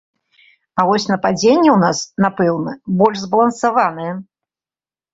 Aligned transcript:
А 0.79 0.85
вось 0.91 1.05
нападзенне 1.11 1.69
ў 1.73 1.77
нас, 1.85 1.97
напэўна, 2.27 2.77
больш 3.05 3.17
збалансаванае. 3.29 4.13